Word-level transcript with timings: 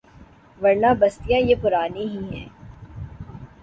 ورنہ 0.61 0.89
بستیاں 0.99 1.39
یہ 1.49 1.55
پرانی 1.61 2.05
ہی 2.13 2.21
ہیں۔ 2.31 2.47